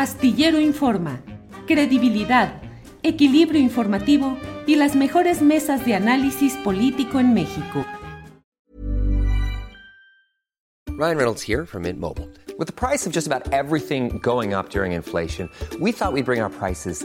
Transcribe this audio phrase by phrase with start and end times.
[0.00, 1.20] Astillero Informa,
[1.66, 2.62] credibilidad,
[3.02, 7.84] equilibrio informativo y las mejores mesas de análisis político en México.
[10.88, 12.30] Ryan Reynolds here from Mint Mobile.
[12.58, 16.40] With the price of just about everything going up during inflation, we thought we'd bring
[16.40, 17.04] our prices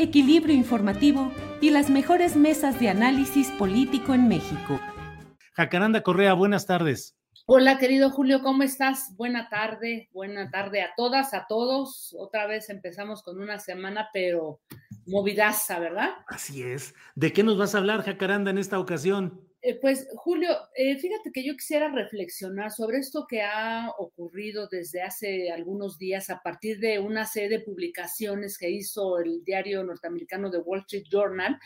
[0.00, 4.80] equilibrio informativo y las mejores mesas de análisis político en México.
[5.52, 7.18] Jacaranda Correa, buenas tardes.
[7.44, 9.14] Hola, querido Julio, ¿cómo estás?
[9.16, 12.14] Buena tarde, buena tarde a todas, a todos.
[12.18, 14.60] Otra vez empezamos con una semana, pero
[15.06, 16.10] movidaza, ¿verdad?
[16.28, 16.94] Así es.
[17.14, 19.49] ¿De qué nos vas a hablar, Jacaranda, en esta ocasión?
[19.62, 25.02] Eh, pues, Julio, eh, fíjate que yo quisiera reflexionar sobre esto que ha ocurrido desde
[25.02, 30.50] hace algunos días a partir de una serie de publicaciones que hizo el diario norteamericano
[30.50, 31.58] The Wall Street Journal,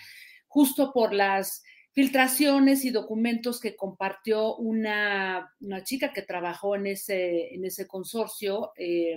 [0.48, 1.62] justo por las
[1.94, 8.72] filtraciones y documentos que compartió una, una chica que trabajó en ese, en ese consorcio
[8.76, 9.16] eh,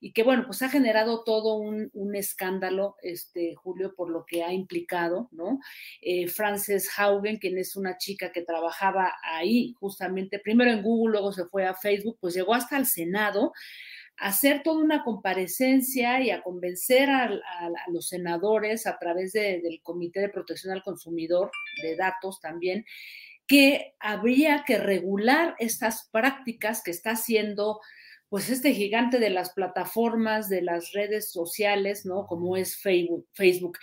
[0.00, 4.42] y que, bueno, pues ha generado todo un, un, escándalo, este, Julio, por lo que
[4.42, 5.60] ha implicado, ¿no?
[6.02, 11.32] Eh, Frances Haugen, quien es una chica que trabajaba ahí justamente, primero en Google, luego
[11.32, 13.52] se fue a Facebook, pues llegó hasta el Senado
[14.18, 17.30] hacer toda una comparecencia y a convencer a,
[17.88, 21.50] los senadores a través de, del Comité de Protección al Consumidor
[21.82, 22.84] de Datos también,
[23.46, 27.80] que habría que regular estas prácticas que está haciendo
[28.28, 32.26] pues este gigante de las plataformas, de las redes sociales, ¿no?
[32.26, 33.78] Como es Facebook.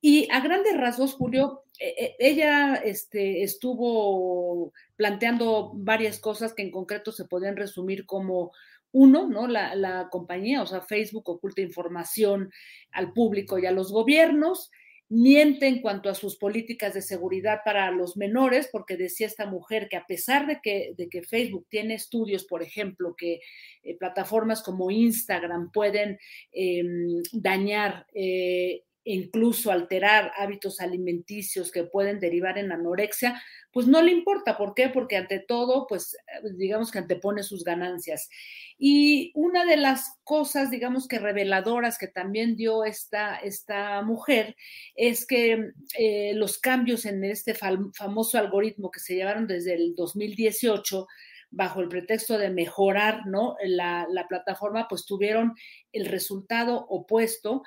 [0.00, 7.12] Y a grandes rasgos, Julio, eh, ella este, estuvo planteando varias cosas que en concreto
[7.12, 8.52] se podrían resumir como
[8.94, 9.48] uno, ¿no?
[9.48, 12.50] La, la, compañía, o sea, Facebook oculta información
[12.92, 14.70] al público y a los gobiernos,
[15.08, 19.88] miente en cuanto a sus políticas de seguridad para los menores, porque decía esta mujer
[19.90, 23.40] que a pesar de que, de que Facebook tiene estudios, por ejemplo, que
[23.82, 26.18] eh, plataformas como Instagram pueden
[26.52, 26.84] eh,
[27.32, 34.56] dañar eh, incluso alterar hábitos alimenticios que pueden derivar en anorexia, pues no le importa.
[34.56, 34.88] ¿Por qué?
[34.88, 36.16] Porque ante todo, pues
[36.56, 38.30] digamos que antepone sus ganancias.
[38.78, 44.56] Y una de las cosas, digamos que reveladoras que también dio esta, esta mujer
[44.94, 49.94] es que eh, los cambios en este fam famoso algoritmo que se llevaron desde el
[49.94, 51.06] 2018
[51.50, 53.56] bajo el pretexto de mejorar ¿no?
[53.64, 55.54] la, la plataforma, pues tuvieron
[55.92, 57.62] el resultado opuesto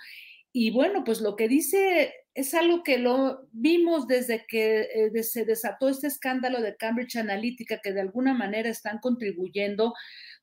[0.59, 5.45] y bueno, pues lo que dice es algo que lo vimos desde que eh, se
[5.45, 9.93] desató este escándalo de Cambridge Analytica, que de alguna manera están contribuyendo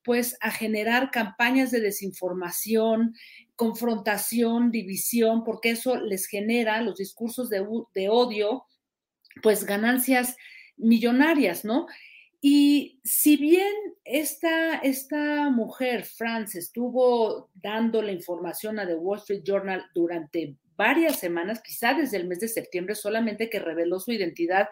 [0.05, 3.17] pues a generar campañas de desinformación,
[3.57, 8.67] confrontación, división, porque eso les genera los discursos de, de odio,
[9.43, 10.37] pues ganancias
[10.77, 11.89] millonarias, ¿no?
[12.47, 13.73] Y si bien
[14.05, 21.19] esta, esta mujer, France, estuvo dando la información a The Wall Street Journal durante varias
[21.19, 24.69] semanas, quizá desde el mes de septiembre, solamente que reveló su identidad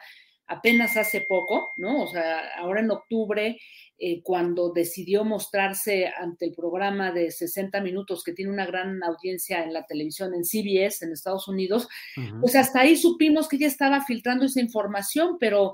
[0.48, 2.02] apenas hace poco, ¿no?
[2.02, 3.58] O sea, ahora en octubre,
[3.98, 9.64] eh, cuando decidió mostrarse ante el programa de 60 minutos que tiene una gran audiencia
[9.64, 11.88] en la televisión, en CBS, en Estados Unidos,
[12.18, 12.40] uh -huh.
[12.40, 15.72] pues hasta ahí supimos que ella estaba filtrando esa información, pero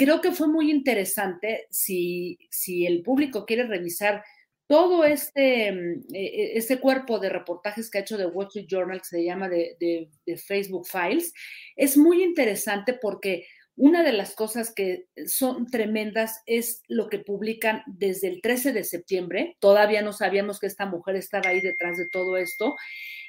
[0.00, 2.38] creo que fue muy interesante si,
[2.86, 4.24] el público quiere revisar
[4.66, 9.22] todo este, este cuerpo de reportajes que ha hecho The Wall Street Journal, que se
[9.22, 10.08] llama de,
[10.38, 11.34] Facebook Files,
[11.76, 13.44] es muy interesante porque
[13.76, 18.84] una de las cosas que son tremendas es lo que publican desde el 13 de
[18.84, 19.58] septiembre.
[19.60, 22.74] Todavía no sabíamos que esta mujer estaba ahí detrás de todo esto.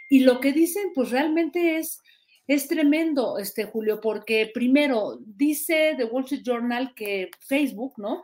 [0.08, 2.00] Y lo que dicen, pues realmente es
[2.48, 8.22] es tremendo, este Julio, porque primero dice The Wall Street Journal que Facebook, ¿no?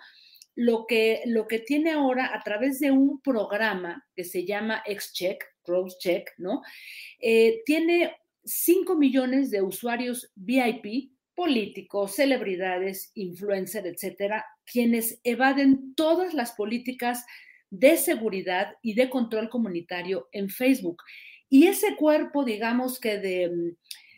[0.55, 5.43] Lo que, lo que tiene ahora a través de un programa que se llama XCheck,
[5.99, 6.61] Check, ¿no?
[7.19, 8.15] Eh, tiene
[8.45, 17.25] 5 millones de usuarios VIP, políticos, celebridades, influencers, etcétera, quienes evaden todas las políticas
[17.69, 21.03] de seguridad y de control comunitario en Facebook.
[21.49, 23.75] Y ese cuerpo, digamos que de,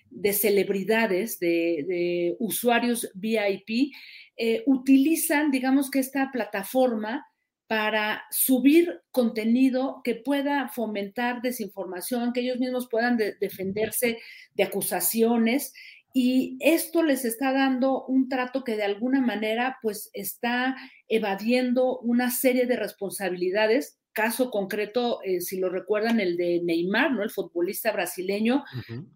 [0.09, 3.93] de celebridades, de, usuarios VIP,
[4.37, 7.25] eh, utilizan, digamos que esta plataforma
[7.67, 14.17] para subir contenido que pueda fomentar desinformación, que ellos mismos puedan defenderse
[14.55, 15.73] de acusaciones.
[16.11, 20.75] Y esto les está dando un trato que de alguna manera pues está
[21.07, 27.23] evadiendo una serie de responsabilidades caso concreto, eh, si lo recuerdan, el de Neymar, ¿no?
[27.23, 28.65] El futbolista brasileño,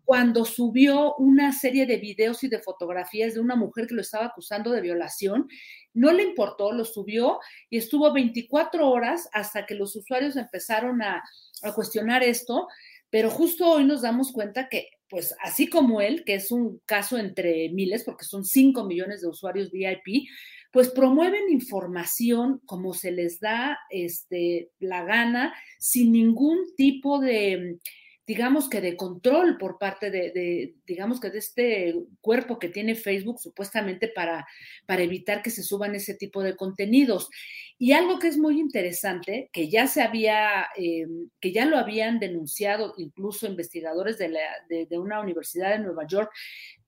[0.05, 4.27] cuando subió una serie de videos y de fotografías de una mujer que lo estaba
[4.27, 5.49] acusando de violación,
[5.93, 7.39] no le importó, lo subió
[7.69, 11.21] y estuvo 24 horas hasta que los usuarios empezaron a,
[11.63, 12.69] a cuestionar esto,
[13.09, 17.17] pero justo hoy nos damos cuenta que pues así como él, que es un caso
[17.17, 20.29] entre miles, porque son 5 millones de usuarios VIP,
[20.73, 27.77] pues promueven información como se les da este, la gana, sin ningún tipo de,
[28.25, 33.39] digamos que de control por parte de, digamos que de este cuerpo que tiene Facebook
[33.39, 34.47] supuestamente para,
[34.87, 37.29] para evitar que se suban ese tipo de contenidos.
[37.77, 41.05] Y algo que es muy interesante, que ya se había, eh,
[41.39, 46.31] que ya lo habían denunciado incluso investigadores de, de una universidad de Nueva York,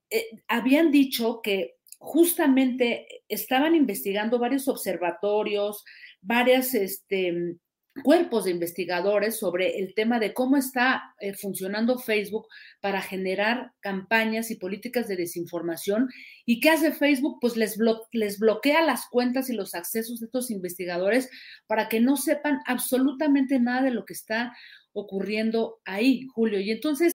[0.10, 5.84] eh, habían dicho que justamente estaban investigando varios observatorios,
[6.22, 7.58] varias este,
[8.04, 12.48] cuerpos de investigadores sobre el tema de cómo está eh, funcionando Facebook
[12.82, 16.10] para generar campañas y políticas de desinformación.
[16.46, 17.38] ¿Y qué hace Facebook?
[17.40, 17.78] Pues les,
[18.12, 21.30] les bloquea las cuentas y los accesos de estos investigadores
[21.68, 24.54] para que no sepan absolutamente nada de lo que está
[24.92, 26.60] ocurriendo ahí, Julio.
[26.60, 27.15] Y entonces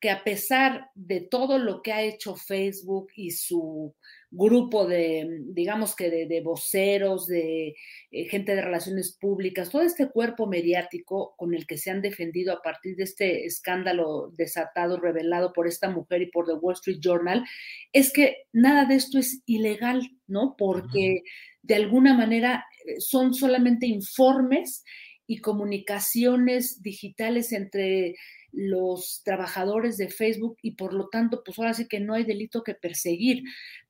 [0.00, 3.94] que a pesar de todo lo que ha hecho Facebook y su
[4.30, 7.74] grupo de, digamos que de, voceros, de
[8.10, 12.54] eh, gente de relaciones públicas, todo este cuerpo mediático con el que se han defendido
[12.54, 17.00] a partir de este escándalo desatado, revelado por esta mujer y por The Wall Street
[17.00, 17.44] Journal,
[17.92, 20.54] es que nada de esto es ilegal, ¿no?
[20.56, 21.22] Porque
[21.62, 24.84] de alguna manera eh, son solamente informes
[25.26, 28.16] y comunicaciones digitales entre
[28.52, 32.62] los trabajadores de Facebook y por lo tanto, pues ahora sí que no hay delito
[32.62, 33.42] que perseguir.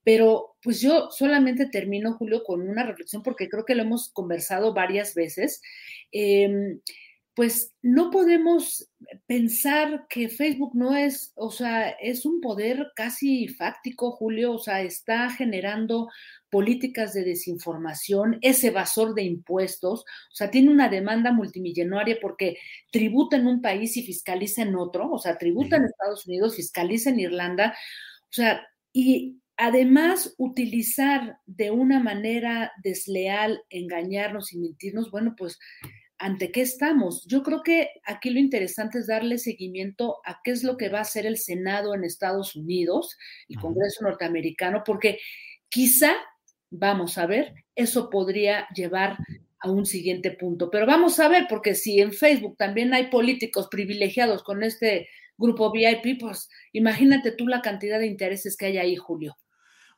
[0.04, 4.74] Pero pues yo solamente termino, Julio, con una reflexión porque creo que lo hemos conversado
[4.74, 5.60] varias veces.
[6.12, 6.80] Em,
[7.40, 8.86] pues no podemos
[9.26, 14.82] pensar que Facebook no es, o sea, es un poder casi fáctico, Julio, o sea,
[14.82, 16.10] está generando
[16.50, 22.58] políticas de desinformación, es evasor de impuestos, o sea, tiene una demanda multimillonaria porque
[22.92, 27.08] tributa en un país y fiscaliza en otro, o sea, tributa en Estados Unidos, fiscaliza
[27.08, 27.74] en Irlanda,
[28.24, 35.58] o sea, y además utilizar de una manera desleal, engañarnos y mentirnos, bueno, pues
[36.20, 37.26] ante qué estamos.
[37.26, 40.98] Yo creo que aquí lo interesante es darle seguimiento a qué es lo que va
[40.98, 43.16] a hacer el Senado en Estados Unidos,
[43.48, 45.18] el Congreso norteamericano, porque
[45.68, 46.14] quizá
[46.70, 49.18] Vamos a ver, eso podría llevar
[49.58, 50.70] a un siguiente punto.
[50.70, 55.72] Pero vamos a ver, porque si en Facebook también hay políticos privilegiados con este grupo
[55.72, 59.36] VIP, pues imagínate tú la cantidad de intereses que hay ahí, Julio.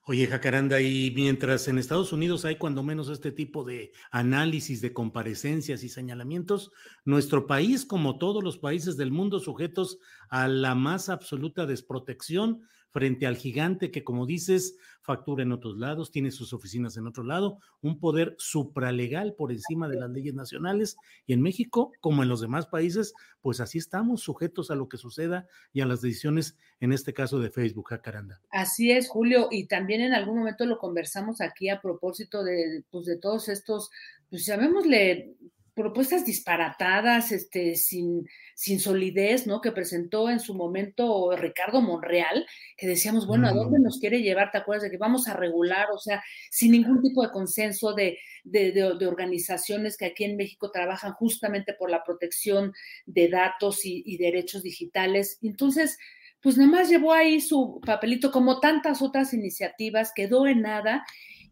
[0.05, 4.93] Oye, Jacaranda, y mientras en Estados Unidos hay cuando menos este tipo de análisis de
[4.93, 6.73] comparecencias y señalamientos,
[7.05, 13.27] nuestro país, como todos los países del mundo, sujetos a la más absoluta desprotección, frente
[13.27, 17.59] al gigante que, como dices, factura en otros lados, tiene sus oficinas en otro lado,
[17.81, 20.97] un poder supralegal por encima de las leyes nacionales.
[21.27, 24.99] Y en México, como en los demás países, pues así estamos sujetos a lo que
[24.99, 28.41] suceda y a las decisiones, en este caso de Facebook, Jacaranda.
[28.51, 33.07] Así es, Julio, y también en algún momento lo conversamos aquí a propósito de, pues,
[33.07, 33.91] de todos estos,
[34.29, 35.35] pues llamémosle
[35.75, 39.61] propuestas disparatadas, este, sin, sin solidez, ¿no?
[39.61, 44.51] Que presentó en su momento Ricardo Monreal, que decíamos, bueno, ¿a dónde nos quiere llevar?
[44.51, 45.89] ¿Te acuerdas de que vamos a regular?
[45.95, 50.71] O sea, sin ningún tipo de consenso de, de, de, organizaciones que aquí en México
[50.71, 52.75] trabajan justamente por la protección
[53.07, 55.39] de datos y, y derechos digitales.
[55.43, 55.97] Entonces,
[56.43, 61.05] pues nada más llevó ahí su papelito, como tantas otras iniciativas, quedó en nada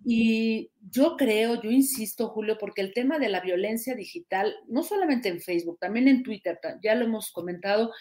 [0.04, 5.28] y yo creo, yo insisto, Julio, porque el tema de la violencia digital, no solamente
[5.28, 7.92] en Facebook, también en Twitter, ya lo hemos comentado,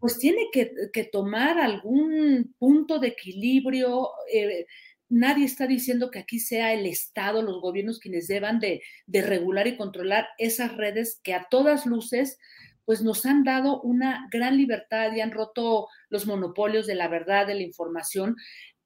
[0.00, 4.08] pues tiene que, tomar algún punto de equilibrio.
[4.32, 4.66] Eh,
[5.08, 9.66] nadie está diciendo que aquí sea el Estado, los gobiernos quienes deban de, de regular
[9.66, 12.38] y controlar esas redes que a todas luces
[12.84, 17.46] pues nos han dado una gran libertad y han roto los monopolios de la verdad,
[17.46, 18.36] de la información,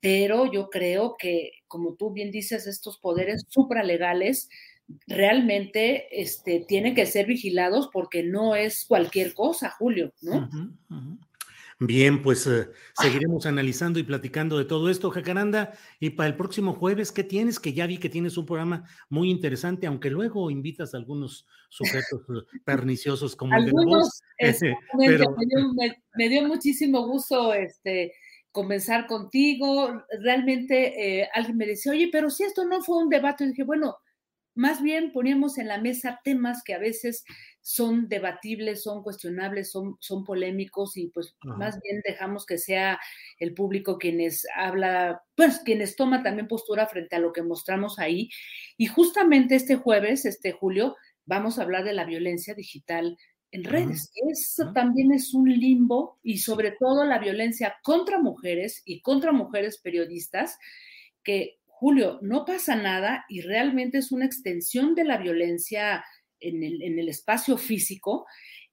[0.07, 4.49] pero yo creo que, como tú bien dices, estos poderes supralegales
[5.09, 10.49] realmente este, tienen que ser vigilados porque no es cualquier cosa, Julio, ¿no?
[11.81, 12.69] Bien, pues eh,
[13.03, 15.73] seguiremos analizando y platicando de todo esto, Jacaranda.
[15.99, 17.59] Y para el próximo jueves, ¿qué tienes?
[17.59, 22.23] Que ya vi que tienes un programa muy interesante, aunque luego invitas a algunos sujetos
[22.29, 24.23] eh, perniciosos como el de vos.
[24.39, 25.35] Pero...
[25.37, 28.13] me, dio, me, dio, muchísimo gusto este,
[28.57, 30.03] comenzar contigo.
[30.23, 33.65] Realmente eh, alguien me decía, oye, pero si esto no fue un debate, y dije,
[33.65, 33.99] bueno,
[34.55, 37.23] más bien poníamos en la mesa temas que a veces
[37.61, 42.99] son debatibles, son cuestionables, son, son polémicos y pues más bien dejamos que sea
[43.39, 48.31] el público quienes habla, pues quienes toma también postura frente a lo que mostramos ahí.
[48.79, 50.97] Y justamente este jueves, este julio,
[51.27, 53.19] vamos a hablar de la violencia digital
[53.57, 54.11] en redes.
[54.31, 59.79] Eso también es un limbo y sobre todo la violencia contra mujeres y contra mujeres
[59.79, 60.59] periodistas,
[61.23, 66.05] que Julio, no pasa nada y realmente es una extensión de la violencia
[66.41, 68.27] en el, en el espacio físico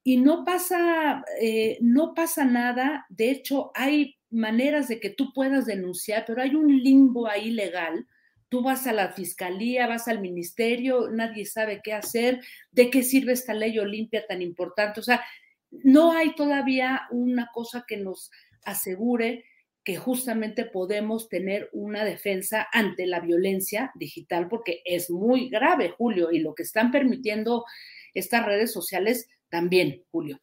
[0.04, 3.06] y no pasa, eh, no pasa nada.
[3.10, 8.06] De hecho, hay maneras de que tú puedas denunciar, pero hay un limbo ahí legal
[8.54, 13.34] Tú vas a la fiscalía, vas al ministerio, nadie sabe qué hacer, de qué sirve
[13.34, 15.00] esta ley Olimpia tan importante.
[15.00, 15.24] O sea,
[15.72, 18.30] no hay todavía una cosa que nos
[18.64, 19.44] asegure
[19.84, 26.32] que justamente podemos tener una defensa ante la violencia digital, porque es muy grave, Julio,
[26.32, 27.66] y lo que están permitiendo
[28.14, 30.40] estas redes sociales también, Julio.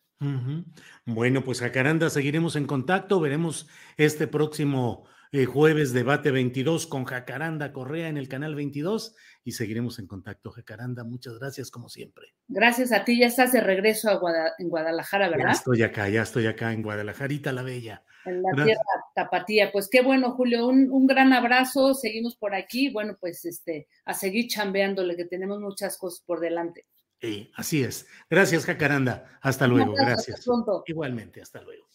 [1.07, 7.73] Bueno, pues Jacaranda, seguiremos en contacto, veremos este próximo eh, jueves debate 22 con Jacaranda
[7.73, 10.51] Correa en el canal 22 y seguiremos en contacto.
[10.51, 12.35] Jacaranda, muchas gracias como siempre.
[12.49, 14.21] Gracias a ti, ya estás de regreso a
[14.59, 15.47] en Guadalajara, ¿verdad?
[15.47, 18.03] Ya estoy acá, ya estoy acá en Guadalajarita la Bella.
[18.27, 18.83] En la tierra
[19.15, 19.73] tapatía.
[19.73, 22.91] Pues qué bueno, Julio, un, un, gran abrazo, seguimos por aquí.
[22.91, 26.87] Bueno, pues este, a seguir chambeándole, que tenemos muchas cosas por delante.
[27.21, 28.07] Sí, así es.
[28.29, 29.39] Gracias, Jacaranda.
[29.43, 29.95] Hasta luego.
[29.95, 30.45] Gracias.
[30.87, 31.87] Igualmente, hasta luego.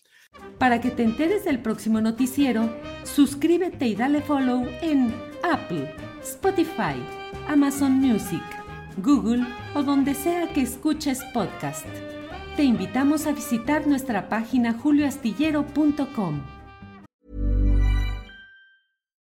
[0.57, 2.69] Para que te enteres del próximo noticiero,
[3.03, 5.13] suscríbete y dale follow en
[5.43, 6.95] Apple, Spotify,
[7.47, 8.43] Amazon Music,
[8.97, 11.85] Google o donde sea que escuches podcast.
[12.55, 16.41] Te invitamos a visitar nuestra página julioastillero.com.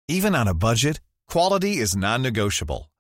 [0.10, 2.90] Even on a budget, quality is non-negotiable.